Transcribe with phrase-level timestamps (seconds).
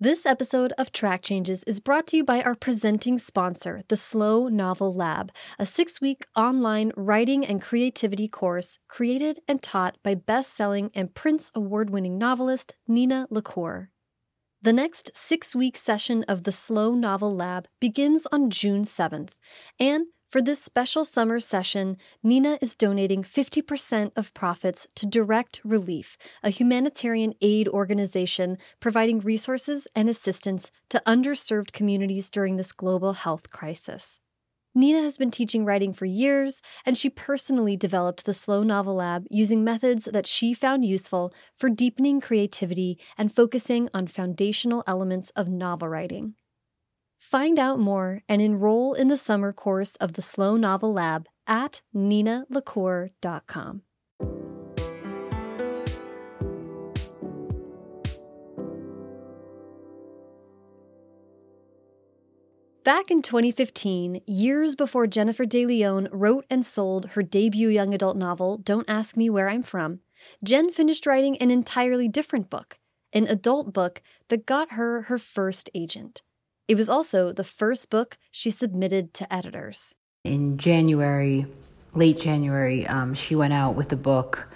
[0.00, 4.46] This episode of Track Changes is brought to you by our presenting sponsor, the Slow
[4.46, 10.54] Novel Lab, a six week online writing and creativity course created and taught by best
[10.54, 13.90] selling and Printz award winning novelist Nina LaCour.
[14.62, 19.32] The next six week session of the Slow Novel Lab begins on June 7th,
[19.80, 26.18] and for this special summer session, Nina is donating 50% of profits to Direct Relief,
[26.42, 33.50] a humanitarian aid organization providing resources and assistance to underserved communities during this global health
[33.50, 34.20] crisis.
[34.74, 39.26] Nina has been teaching writing for years, and she personally developed the Slow Novel Lab
[39.30, 45.48] using methods that she found useful for deepening creativity and focusing on foundational elements of
[45.48, 46.34] novel writing.
[47.18, 51.82] Find out more and enroll in the summer course of the Slow Novel Lab at
[51.94, 53.82] ninalacour.com.
[62.84, 68.16] Back in 2015, years before Jennifer De Leon wrote and sold her debut young adult
[68.16, 70.00] novel, Don't Ask Me Where I'm From,
[70.42, 72.78] Jen finished writing an entirely different book,
[73.12, 76.22] an adult book that got her her first agent.
[76.68, 79.94] It was also the first book she submitted to editors.
[80.24, 81.46] In January,
[81.94, 84.48] late January, um, she went out with the book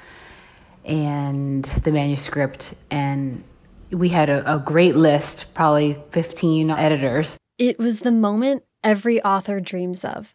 [0.84, 3.42] and the manuscript, and
[3.90, 7.38] we had a, a great list, probably 15 editors.
[7.56, 10.34] It was the moment every author dreams of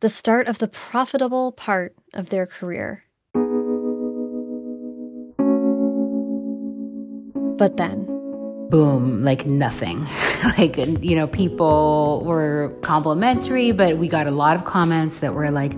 [0.00, 3.04] the start of the profitable part of their career.
[7.56, 8.15] But then,
[8.70, 10.06] boom, like nothing.
[10.58, 15.50] like, you know, people were complimentary, but we got a lot of comments that were
[15.50, 15.72] like,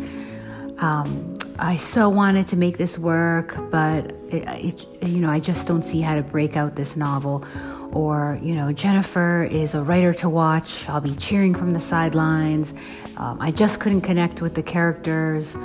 [0.79, 5.67] um, I so wanted to make this work, but it, it, you know, I just
[5.67, 7.45] don't see how to break out this novel.
[7.93, 10.89] Or, you know, Jennifer is a writer to watch.
[10.89, 12.75] I'll be cheering from the sidelines.
[13.17, 15.57] Um, I just couldn't connect with the characters,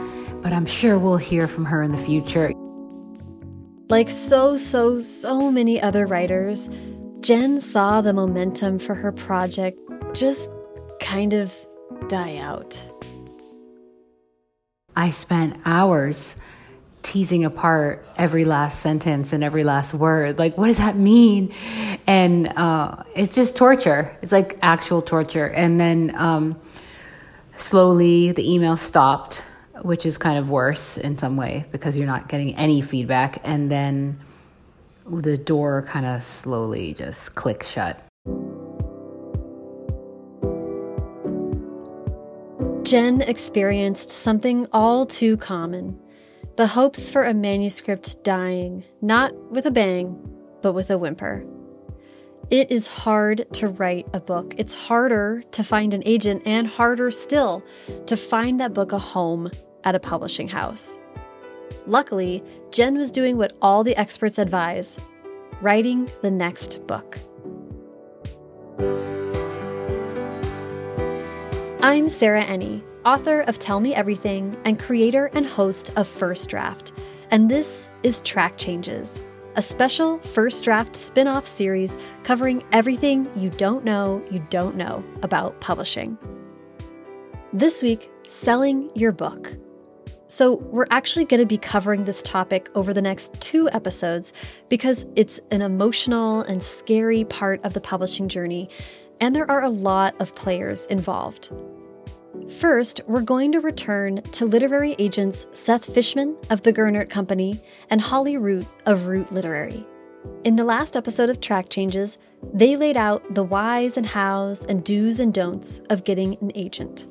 [0.41, 2.53] but I'm sure we'll hear from her in the future.
[3.89, 6.69] Like so, so, so many other writers,
[7.23, 9.79] Jen saw the momentum for her project
[10.13, 10.49] just
[10.99, 11.53] kind of
[12.09, 12.77] die out.
[14.97, 16.35] I spent hours
[17.01, 20.37] teasing apart every last sentence and every last word.
[20.37, 21.53] Like, what does that mean?
[22.07, 24.17] And uh, it's just torture.
[24.21, 25.47] It's like actual torture.
[25.47, 26.59] And then um,
[27.55, 29.41] slowly the email stopped,
[29.81, 33.39] which is kind of worse in some way because you're not getting any feedback.
[33.45, 34.19] And then
[35.05, 38.01] the door kind of slowly just clicks shut.
[42.83, 45.99] Jen experienced something all too common
[46.55, 50.15] the hopes for a manuscript dying, not with a bang,
[50.61, 51.43] but with a whimper.
[52.51, 54.53] It is hard to write a book.
[54.57, 57.63] It's harder to find an agent, and harder still
[58.05, 59.49] to find that book a home
[59.83, 60.99] at a publishing house.
[61.85, 64.97] Luckily, Jen was doing what all the experts advise
[65.61, 67.17] writing the next book.
[71.81, 76.93] I'm Sarah Enni, author of Tell Me Everything and creator and host of First Draft,
[77.31, 79.19] and this is Track Changes,
[79.55, 85.03] a special First Draft spin off series covering everything you don't know you don't know
[85.21, 86.17] about publishing.
[87.51, 89.55] This week, selling your book.
[90.33, 94.33] So, we're actually going to be covering this topic over the next two episodes
[94.67, 98.67] because it's an emotional and scary part of the publishing journey,
[99.21, 101.51] and there are a lot of players involved.
[102.49, 107.61] First, we're going to return to literary agents Seth Fishman of the Gernert Company
[107.91, 109.85] and Holly Root of Root Literary.
[110.43, 112.17] In the last episode of Track Changes,
[112.51, 117.05] they laid out the whys and hows and do's and don'ts of getting an agent.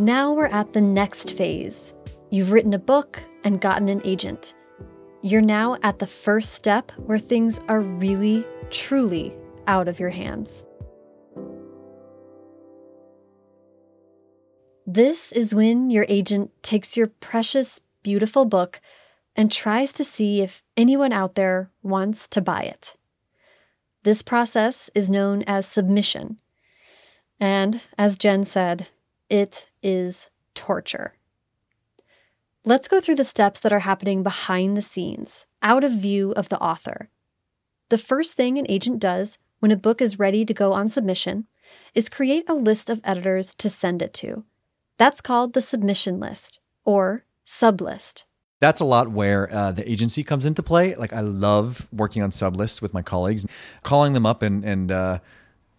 [0.00, 1.92] Now we're at the next phase.
[2.30, 4.54] You've written a book and gotten an agent.
[5.22, 9.34] You're now at the first step where things are really, truly
[9.66, 10.64] out of your hands.
[14.86, 18.80] This is when your agent takes your precious, beautiful book
[19.34, 22.96] and tries to see if anyone out there wants to buy it.
[24.04, 26.38] This process is known as submission.
[27.40, 28.88] And as Jen said,
[29.28, 31.14] it is torture.
[32.64, 36.48] Let's go through the steps that are happening behind the scenes, out of view of
[36.48, 37.10] the author.
[37.88, 41.46] The first thing an agent does when a book is ready to go on submission
[41.94, 44.44] is create a list of editors to send it to.
[44.98, 48.24] That's called the submission list, or sublist.
[48.60, 50.94] That's a lot where uh, the agency comes into play.
[50.96, 53.46] Like I love working on sub lists with my colleagues,
[53.82, 55.18] calling them up and and uh,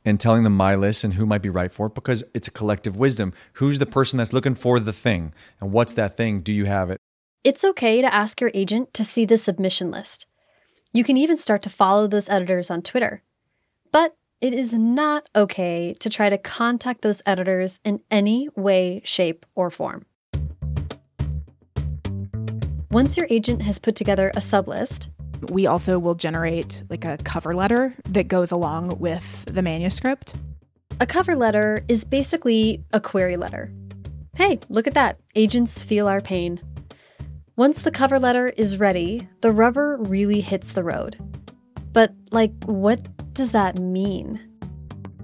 [0.06, 2.52] and telling them my list and who might be right for it because it's a
[2.52, 3.34] collective wisdom.
[3.54, 6.42] Who's the person that's looking for the thing, and what's that thing?
[6.42, 7.00] Do you have it?
[7.44, 10.26] It's okay to ask your agent to see the submission list.
[10.92, 13.24] You can even start to follow those editors on Twitter.
[13.92, 19.46] But it is not okay to try to contact those editors in any way, shape,
[19.56, 20.06] or form.
[22.92, 25.10] Once your agent has put together a sublist,
[25.50, 30.36] we also will generate like a cover letter that goes along with the manuscript.
[31.00, 33.72] A cover letter is basically a query letter.
[34.36, 35.20] Hey, look at that.
[35.36, 36.62] Agents feel our pain.
[37.56, 41.18] Once the cover letter is ready, the rubber really hits the road.
[41.92, 43.00] But, like, what
[43.34, 44.49] does that mean?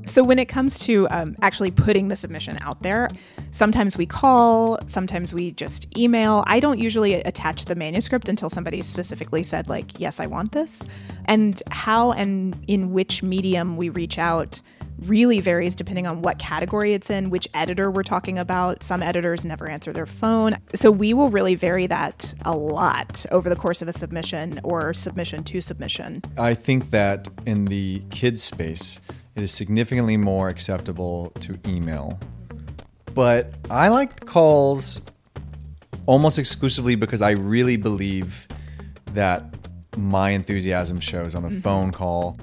[0.05, 3.09] So, when it comes to um, actually putting the submission out there,
[3.51, 6.43] sometimes we call, sometimes we just email.
[6.47, 10.83] I don't usually attach the manuscript until somebody specifically said, like, yes, I want this.
[11.25, 14.61] And how and in which medium we reach out
[14.99, 18.83] really varies depending on what category it's in, which editor we're talking about.
[18.83, 20.57] Some editors never answer their phone.
[20.73, 24.93] So we will really vary that a lot over the course of a submission or
[24.93, 26.23] submission to submission.
[26.37, 28.99] I think that in the kids space,
[29.35, 32.19] it is significantly more acceptable to email.
[33.13, 35.01] But I like calls
[36.05, 38.47] almost exclusively because I really believe
[39.13, 39.43] that
[39.97, 41.59] my enthusiasm shows on a mm-hmm.
[41.59, 42.37] phone call.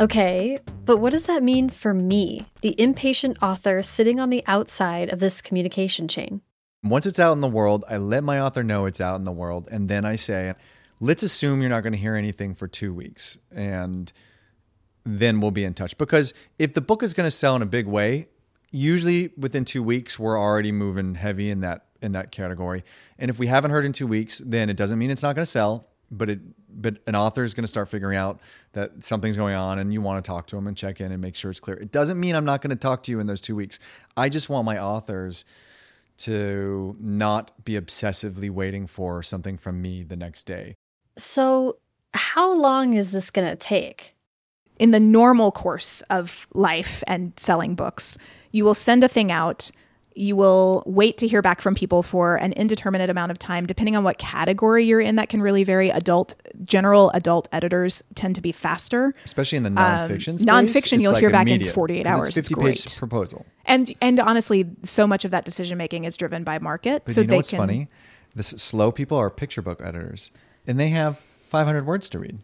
[0.00, 5.12] Okay, but what does that mean for me, the impatient author sitting on the outside
[5.12, 6.40] of this communication chain?
[6.84, 9.32] Once it's out in the world, I let my author know it's out in the
[9.32, 10.54] world, and then I say,
[11.00, 13.38] let's assume you're not going to hear anything for two weeks.
[13.52, 14.12] And
[15.08, 15.96] then we'll be in touch.
[15.96, 18.28] Because if the book is going to sell in a big way,
[18.70, 22.84] usually within two weeks we're already moving heavy in that in that category.
[23.18, 25.44] And if we haven't heard in two weeks, then it doesn't mean it's not going
[25.44, 25.86] to sell.
[26.10, 26.40] But it
[26.70, 28.40] but an author is going to start figuring out
[28.72, 31.20] that something's going on, and you want to talk to them and check in and
[31.20, 31.76] make sure it's clear.
[31.76, 33.78] It doesn't mean I'm not going to talk to you in those two weeks.
[34.16, 35.44] I just want my authors
[36.18, 40.74] to not be obsessively waiting for something from me the next day.
[41.16, 41.78] So,
[42.14, 44.14] how long is this going to take?
[44.78, 48.18] In the normal course of life and selling books,
[48.50, 49.70] you will send a thing out.
[50.14, 53.94] You will wait to hear back from people for an indeterminate amount of time, depending
[53.94, 55.14] on what category you're in.
[55.14, 55.90] That can really vary.
[55.90, 56.34] Adult,
[56.64, 60.30] general adult editors tend to be faster, especially in the nonfiction.
[60.30, 62.36] Um, space, nonfiction, you'll like hear back in 48 hours.
[62.36, 66.42] It's 50 page proposal, and and honestly, so much of that decision making is driven
[66.42, 67.04] by market.
[67.04, 67.88] But so you know what's can, funny?
[68.34, 70.32] The slow people are picture book editors,
[70.66, 72.38] and they have 500 words to read.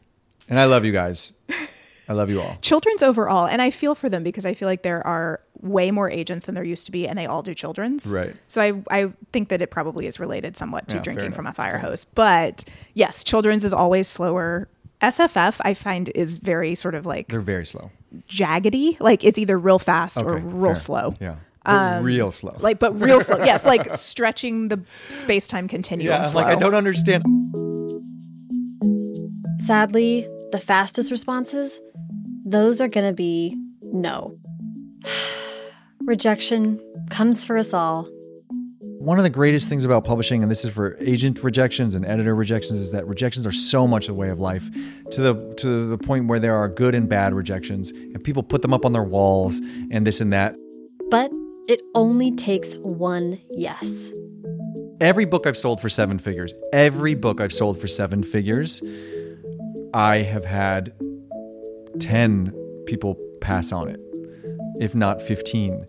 [0.49, 1.33] And I love you guys.
[2.09, 2.59] I love you all.
[2.61, 6.11] Children's overall, and I feel for them because I feel like there are way more
[6.11, 8.07] agents than there used to be, and they all do children's.
[8.07, 8.35] Right.
[8.47, 11.53] So I, I think that it probably is related somewhat to yeah, drinking from a
[11.53, 12.05] fire hose.
[12.05, 14.69] But yes, children's is always slower.
[15.01, 17.91] SFF, I find, is very sort of like they're very slow,
[18.29, 18.99] jaggedy.
[19.01, 20.77] Like it's either real fast okay, or real fair.
[20.77, 21.17] slow.
[21.21, 21.37] Yeah.
[21.67, 22.57] Um, real slow.
[22.59, 23.39] Like, but real slow.
[23.45, 26.09] Yes, like stretching the space time continuum.
[26.09, 26.43] Yeah, slow.
[26.43, 27.25] like I don't understand.
[29.61, 31.81] Sadly, the fastest responses
[32.45, 34.39] those are going to be no.
[36.03, 36.81] Rejection
[37.11, 38.09] comes for us all.
[38.81, 42.35] One of the greatest things about publishing, and this is for agent rejections and editor
[42.35, 44.71] rejections, is that rejections are so much a way of life
[45.11, 48.63] to the to the point where there are good and bad rejections, and people put
[48.63, 50.55] them up on their walls and this and that.
[51.11, 51.31] But
[51.69, 54.11] it only takes one yes.
[55.01, 58.83] Every book I've sold for seven figures, every book I've sold for seven figures,
[59.93, 60.95] I have had
[62.01, 62.53] 10
[62.87, 64.01] people pass on it,
[64.81, 65.87] if not 15.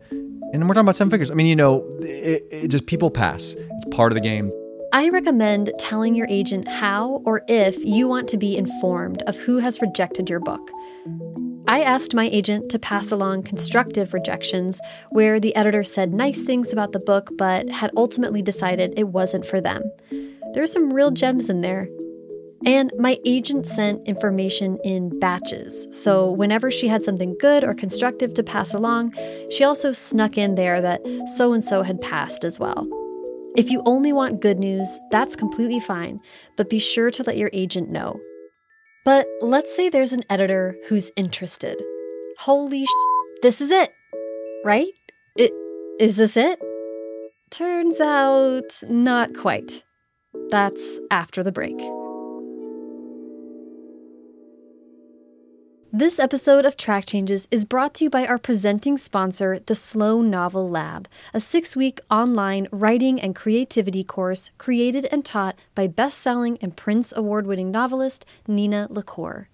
[0.53, 1.31] And we're talking about seven figures.
[1.31, 3.55] I mean, you know, it, it just people pass.
[3.57, 4.51] It's part of the game.
[4.93, 9.57] I recommend telling your agent how or if you want to be informed of who
[9.57, 10.71] has rejected your book.
[11.67, 16.71] I asked my agent to pass along constructive rejections where the editor said nice things
[16.71, 19.83] about the book but had ultimately decided it wasn't for them.
[20.53, 21.89] There are some real gems in there,
[22.65, 25.87] and my agent sent information in batches.
[25.91, 29.13] So whenever she had something good or constructive to pass along,
[29.51, 31.01] she also snuck in there that
[31.35, 32.87] so and so had passed as well.
[33.55, 36.19] If you only want good news, that's completely fine,
[36.57, 38.19] but be sure to let your agent know.
[39.05, 41.81] But let's say there's an editor who's interested.
[42.39, 42.89] Holy sh!
[43.41, 43.91] This is it,
[44.65, 44.91] right?
[45.37, 45.51] It,
[45.99, 46.59] is this it?
[47.51, 49.83] Turns out, not quite.
[50.49, 51.79] That's after the break.
[55.97, 60.21] This episode of Track Changes is brought to you by our presenting sponsor, the Slow
[60.21, 66.19] Novel Lab, a six week online writing and creativity course created and taught by best
[66.19, 69.47] selling and Printz Award winning novelist Nina LaCour.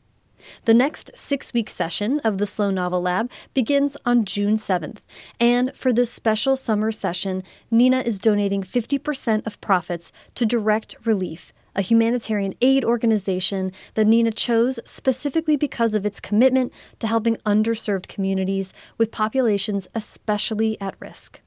[0.65, 5.01] The next six week session of the Slow Novel Lab begins on June 7th.
[5.39, 11.53] And for this special summer session, Nina is donating 50% of profits to Direct Relief,
[11.75, 18.07] a humanitarian aid organization that Nina chose specifically because of its commitment to helping underserved
[18.07, 21.41] communities with populations especially at risk.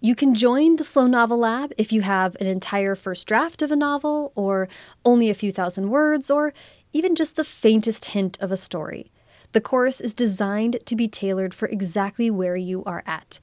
[0.00, 3.70] You can join the Slow Novel Lab if you have an entire first draft of
[3.70, 4.68] a novel, or
[5.04, 6.52] only a few thousand words, or
[6.92, 9.12] even just the faintest hint of a story.
[9.52, 13.38] The course is designed to be tailored for exactly where you are at.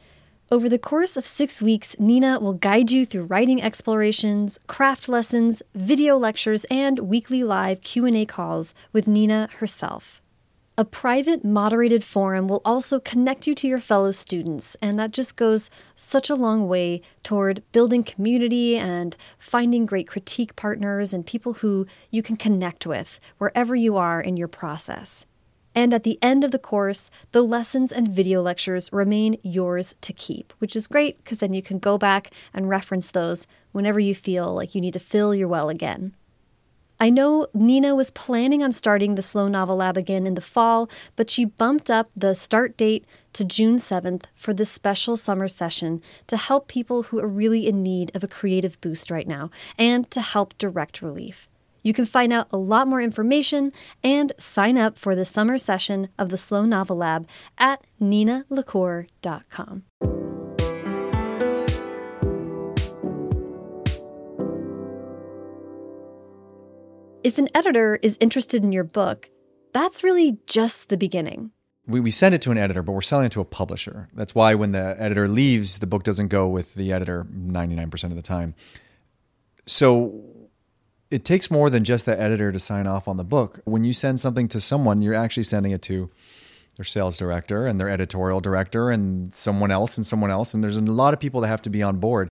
[0.51, 5.61] Over the course of six weeks, Nina will guide you through writing explorations, craft lessons,
[5.75, 10.23] video lectures, and weekly live Q&A calls with Nina herself.
[10.75, 15.35] A private, moderated forum will also connect you to your fellow students, and that just
[15.35, 21.55] goes such a long way toward building community and finding great critique partners and people
[21.55, 25.27] who you can connect with wherever you are in your process.
[25.75, 30.13] And at the end of the course, the lessons and video lectures remain yours to
[30.13, 34.15] keep, which is great because then you can go back and reference those whenever you
[34.15, 36.15] feel like you need to fill your well again.
[37.01, 40.89] I know Nina was planning on starting the Slow Novel Lab again in the fall,
[41.15, 46.01] but she bumped up the start date to June 7th for this special summer session
[46.27, 50.11] to help people who are really in need of a creative boost right now and
[50.11, 51.47] to help direct relief.
[51.89, 56.10] You can find out a lot more information and sign up for the summer session
[56.19, 57.27] of the Slow Novel Lab
[57.58, 59.86] at ninalacour.com.
[67.24, 69.31] If an editor is interested in your book,
[69.74, 71.50] that's really just the beginning.
[71.88, 74.10] We, we send it to an editor, but we're selling it to a publisher.
[74.13, 78.15] That's why when the editor leaves, the book doesn't go with the editor 99% of
[78.15, 78.53] the time.
[79.65, 80.38] So
[81.11, 83.59] it takes more than just the editor to sign off on the book.
[83.65, 86.09] When you send something to someone, you're actually sending it to
[86.77, 90.53] their sales director and their editorial director and someone else and someone else.
[90.53, 92.29] And there's a lot of people that have to be on board.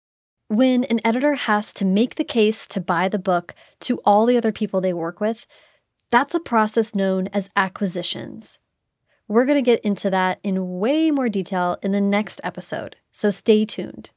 [0.47, 4.37] When an editor has to make the case to buy the book to all the
[4.37, 5.45] other people they work with,
[6.09, 8.59] that's a process known as acquisitions.
[9.27, 13.29] We're going to get into that in way more detail in the next episode, so
[13.29, 14.11] stay tuned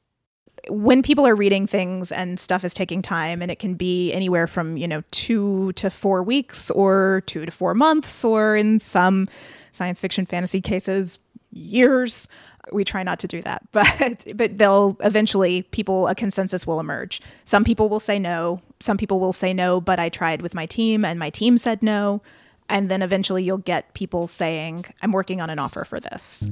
[0.71, 4.47] when people are reading things and stuff is taking time and it can be anywhere
[4.47, 9.29] from you know two to four weeks or two to four months or in some
[9.73, 11.19] science fiction fantasy cases
[11.53, 12.29] years
[12.73, 13.63] we try not to do that.
[13.73, 17.21] But but they'll eventually people a consensus will emerge.
[17.45, 18.61] Some people will say no.
[18.79, 21.83] Some people will say no but i tried with my team and my team said
[21.83, 22.23] no.
[22.69, 26.49] And then eventually you'll get people saying i'm working on an offer for this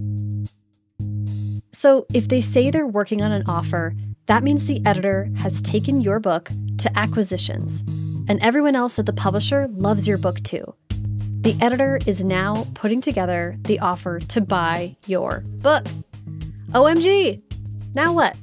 [1.78, 3.94] so, if they say they're working on an offer,
[4.26, 7.84] that means the editor has taken your book to acquisitions,
[8.28, 10.74] and everyone else at the publisher loves your book too.
[10.88, 15.84] The editor is now putting together the offer to buy your book.
[16.70, 17.42] OMG!
[17.94, 18.36] Now what?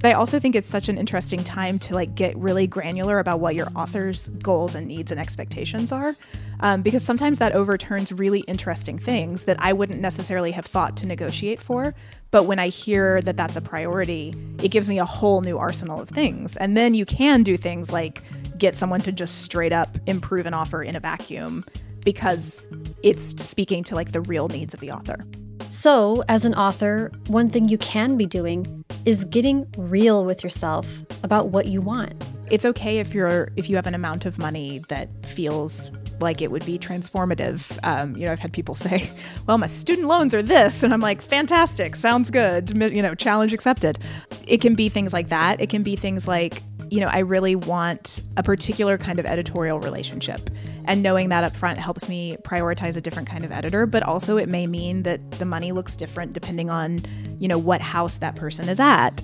[0.00, 3.38] But I also think it's such an interesting time to like get really granular about
[3.38, 6.16] what your author's goals and needs and expectations are,
[6.60, 11.06] um, because sometimes that overturns really interesting things that I wouldn't necessarily have thought to
[11.06, 11.94] negotiate for.
[12.30, 16.00] But when I hear that that's a priority, it gives me a whole new arsenal
[16.00, 18.22] of things, and then you can do things like
[18.56, 21.64] get someone to just straight up improve an offer in a vacuum
[22.04, 22.64] because
[23.02, 25.26] it's speaking to like the real needs of the author.
[25.68, 31.04] So, as an author, one thing you can be doing is getting real with yourself
[31.22, 32.12] about what you want.
[32.50, 35.90] It's okay if you're if you have an amount of money that feels
[36.20, 37.78] like it would be transformative.
[37.82, 39.10] Um, you know, I've had people say,
[39.46, 43.52] "Well, my student loans are this," and I'm like, "Fantastic, sounds good." You know, challenge
[43.52, 43.98] accepted.
[44.46, 45.60] It can be things like that.
[45.60, 49.78] It can be things like you know, I really want a particular kind of editorial
[49.78, 50.50] relationship.
[50.84, 54.36] And knowing that up front helps me prioritize a different kind of editor, but also
[54.36, 57.00] it may mean that the money looks different depending on,
[57.38, 59.22] you know, what house that person is at.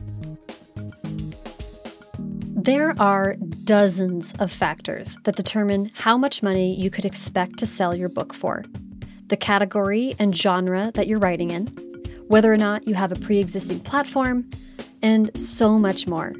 [2.67, 7.95] There are dozens of factors that determine how much money you could expect to sell
[7.95, 8.65] your book for.
[9.27, 11.67] The category and genre that you're writing in,
[12.29, 14.49] whether or not you have a pre existing platform,
[15.03, 16.33] and so much more.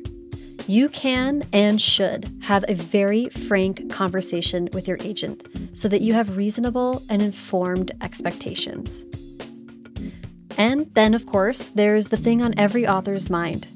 [0.67, 6.13] You can and should have a very frank conversation with your agent so that you
[6.13, 9.05] have reasonable and informed expectations.
[10.59, 13.69] And then, of course, there's the thing on every author's mind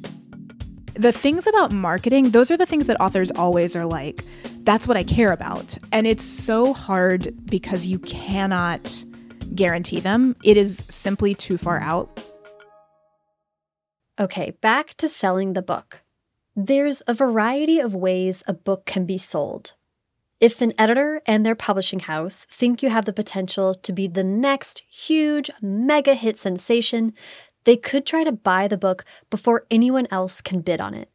[0.94, 4.23] the things about marketing, those are the things that authors always are like
[4.64, 5.76] that's what I care about.
[5.90, 9.04] And it's so hard because you cannot
[9.54, 10.37] guarantee them.
[10.44, 12.25] It is simply too far out.
[14.18, 16.02] Okay, back to selling the book.
[16.62, 19.72] There's a variety of ways a book can be sold.
[20.40, 24.24] If an editor and their publishing house think you have the potential to be the
[24.24, 27.14] next huge mega hit sensation,
[27.64, 31.08] they could try to buy the book before anyone else can bid on it.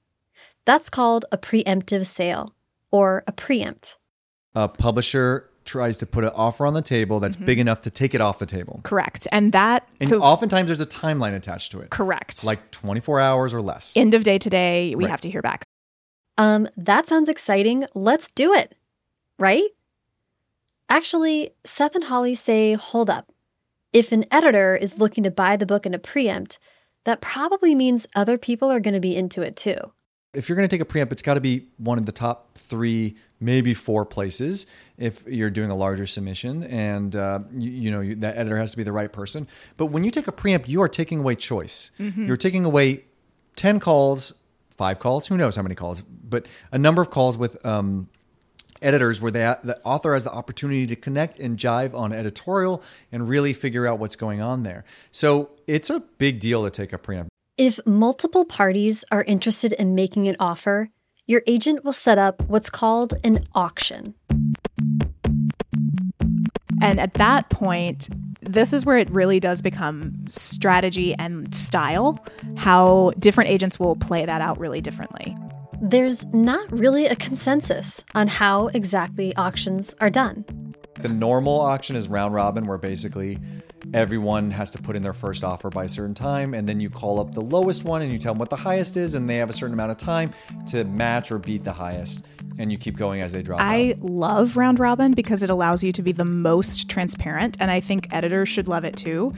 [0.66, 2.56] That's called a preemptive sale
[2.90, 4.00] or a preempt.
[4.56, 8.14] A publisher tries to put an offer on the table that's big enough to take
[8.14, 8.80] it off the table.
[8.84, 9.28] Correct.
[9.32, 11.90] And that And so oftentimes there's a timeline attached to it.
[11.90, 12.44] correct.
[12.44, 13.92] Like 24 hours or less.
[13.96, 15.12] end of day today, we Right.
[15.12, 15.64] have to hear back.
[16.38, 17.86] Um, that sounds exciting.
[17.96, 18.76] Let's do it.
[19.40, 19.70] Right?
[20.90, 23.32] Actually, Seth and Holly say, hold up.
[23.92, 26.60] If an editor is looking to buy the book in a preempt,
[27.06, 29.78] that probably means other people are going to be into it too.
[30.36, 32.58] If you're going to take a preempt, it's got to be one of the top
[32.58, 34.66] three, maybe four places
[34.98, 38.72] if you're doing a larger submission, and uh, you, you know you, that editor has
[38.72, 39.48] to be the right person.
[39.78, 41.92] But when you take a preempt, you are taking away choice.
[42.28, 43.06] You're taking away
[43.56, 44.34] ten calls,
[44.76, 47.64] five calls, who knows how many calls, but a number of calls with.
[47.66, 48.10] Um,
[48.82, 53.28] editors where they, the author has the opportunity to connect and jive on editorial and
[53.28, 54.84] really figure out what's going on there.
[55.12, 57.30] So it's a big deal to take a preempt.
[57.58, 60.90] If multiple parties are interested in making an offer,
[61.26, 64.14] your agent will set up what's called an auction.
[66.82, 68.10] And at that point,
[68.42, 72.22] this is where it really does become strategy and style,
[72.58, 75.38] how different agents will play that out really differently.
[75.82, 80.44] There's not really a consensus on how exactly auctions are done.
[81.00, 83.40] The normal auction is round robin, where basically
[83.94, 86.90] everyone has to put in their first offer by a certain time, and then you
[86.90, 89.38] call up the lowest one and you tell them what the highest is, and they
[89.38, 90.32] have a certain amount of time
[90.68, 92.26] to match or beat the highest,
[92.58, 93.60] and you keep going as they drop.
[93.62, 94.04] I out.
[94.04, 98.08] love round robin because it allows you to be the most transparent, and I think
[98.12, 99.34] editors should love it too.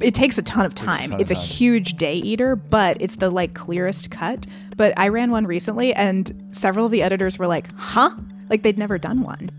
[0.00, 1.04] It takes a ton of time.
[1.04, 1.44] ton of it's a time.
[1.44, 4.46] huge day eater, but it's the like clearest cut.
[4.76, 8.10] But I ran one recently, and several of the editors were like, "Huh?"
[8.50, 9.50] Like they'd never done one.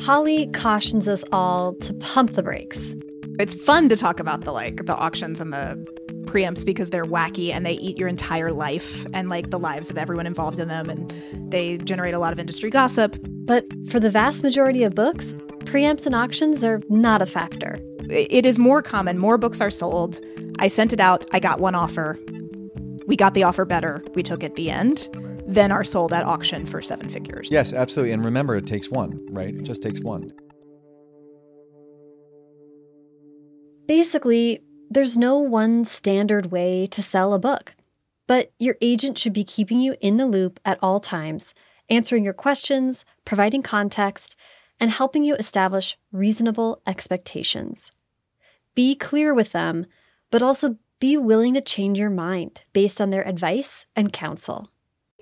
[0.00, 2.94] Holly cautions us all to pump the brakes.
[3.38, 5.84] It's fun to talk about the like the auctions and the
[6.26, 9.98] preempts because they're wacky and they eat your entire life and like the lives of
[9.98, 11.12] everyone involved in them and
[11.50, 13.16] they generate a lot of industry gossip.
[13.22, 17.78] But for the vast majority of books, preempts and auctions are not a factor.
[18.08, 20.20] It is more common, more books are sold.
[20.58, 22.18] I sent it out, I got one offer.
[23.06, 25.08] We got the offer better, we took it at the end,
[25.46, 27.50] then are sold at auction for seven figures.
[27.50, 28.12] Yes, absolutely.
[28.12, 29.54] And remember, it takes one, right?
[29.54, 30.32] It just takes one.
[33.86, 37.76] Basically, there's no one standard way to sell a book,
[38.26, 41.54] but your agent should be keeping you in the loop at all times,
[41.90, 44.36] answering your questions, providing context,
[44.80, 47.92] and helping you establish reasonable expectations.
[48.74, 49.86] Be clear with them,
[50.30, 54.70] but also be willing to change your mind based on their advice and counsel.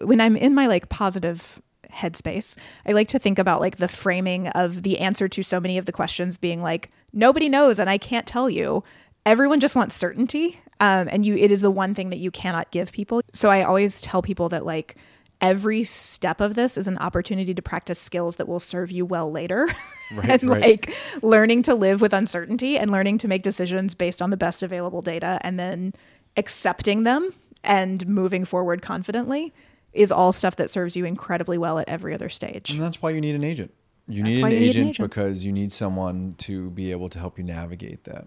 [0.01, 1.61] when I'm in my like positive
[1.93, 5.79] headspace, I like to think about like the framing of the answer to so many
[5.79, 8.83] of the questions being like nobody knows and I can't tell you.
[9.25, 12.73] Everyone just wants certainty, um, and you it is the one thing that you cannot
[12.73, 13.21] give people.
[13.33, 14.97] So I always tell people that like
[15.41, 19.31] every step of this is an opportunity to practice skills that will serve you well
[19.31, 19.69] later,
[20.13, 20.61] Right, and right.
[20.61, 24.63] like learning to live with uncertainty and learning to make decisions based on the best
[24.63, 25.95] available data, and then
[26.37, 29.53] accepting them and moving forward confidently
[29.93, 32.71] is all stuff that serves you incredibly well at every other stage.
[32.71, 33.73] And that's why you need an agent.
[34.09, 35.11] You That's need why an you need an agent agent.
[35.11, 38.27] because you need someone to be able to help you navigate that.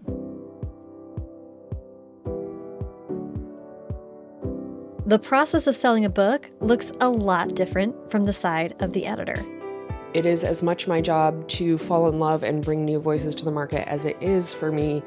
[5.06, 9.06] The process of selling a book looks a lot different from the side of the
[9.06, 9.44] editor.
[10.14, 13.44] It is as much my job to fall in love and bring new voices to
[13.44, 15.02] the market as it is for me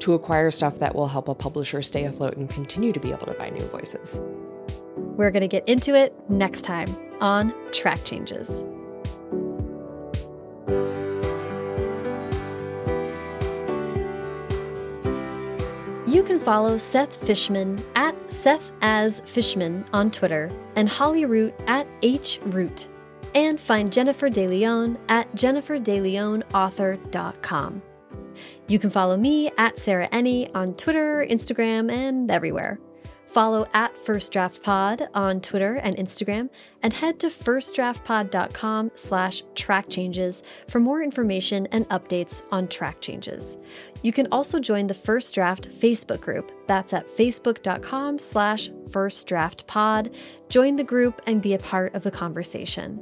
[0.00, 3.26] to acquire stuff that will help a publisher stay afloat and continue to be able
[3.26, 4.20] to buy new voices.
[5.16, 6.88] We're going to get into it next time
[7.20, 8.64] on Track Changes.
[16.06, 21.86] You can follow Seth Fishman at Seth as Fishman on Twitter and Holly Root at
[22.00, 22.88] H Root,
[23.34, 27.82] and find Jennifer DeLeon at jenniferdeleonauthor.com.
[28.68, 32.78] You can follow me at Sarah Enni on Twitter, Instagram, and everywhere.
[33.28, 36.48] Follow at First Draft Pod on Twitter and Instagram,
[36.82, 43.58] and head to firstdraftpod.com slash track changes for more information and updates on track changes.
[44.02, 46.50] You can also join the First Draft Facebook group.
[46.66, 50.14] That's at facebook.com slash firstdraftpod.
[50.48, 52.98] Join the group and be a part of the conversation.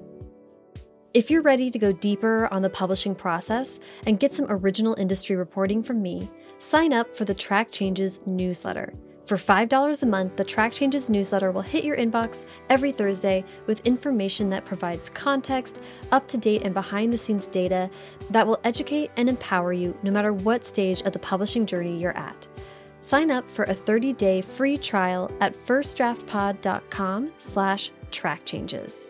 [1.14, 5.36] If you're ready to go deeper on the publishing process and get some original industry
[5.36, 8.92] reporting from me, sign up for the Track Changes newsletter.
[9.26, 13.84] For $5 a month, the Track Changes newsletter will hit your inbox every Thursday with
[13.84, 17.90] information that provides context, up to date, and behind the scenes data
[18.30, 22.16] that will educate and empower you no matter what stage of the publishing journey you're
[22.16, 22.46] at.
[23.00, 29.06] Sign up for a 30-day free trial at firstdraftpod.com slash trackchanges.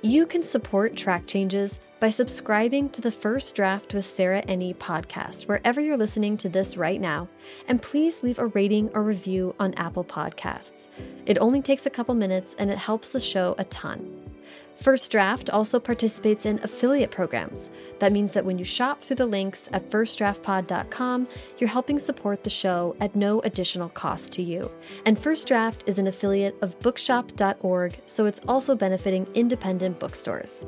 [0.00, 5.48] You can support Track Changes by subscribing to the First Draft with Sarah Enni podcast,
[5.48, 7.28] wherever you're listening to this right now.
[7.66, 10.88] And please leave a rating or review on Apple Podcasts.
[11.26, 14.28] It only takes a couple minutes and it helps the show a ton.
[14.76, 17.68] First Draft also participates in affiliate programs.
[17.98, 21.26] That means that when you shop through the links at firstdraftpod.com,
[21.58, 24.70] you're helping support the show at no additional cost to you.
[25.04, 30.64] And First Draft is an affiliate of bookshop.org, so it's also benefiting independent bookstores.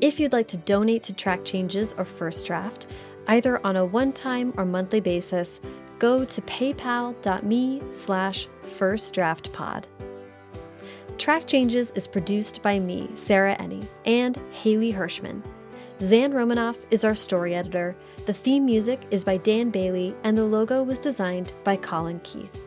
[0.00, 2.92] If you'd like to donate to Track Changes or First Draft,
[3.28, 5.60] either on a one-time or monthly basis,
[5.98, 9.84] go to paypal.me slash firstdraftpod.
[11.16, 15.42] Track Changes is produced by me, Sarah Enni, and Haley Hirschman.
[16.00, 17.96] Zan Romanoff is our story editor.
[18.26, 22.63] The theme music is by Dan Bailey, and the logo was designed by Colin Keith.